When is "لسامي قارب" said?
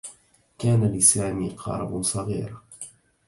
0.91-2.01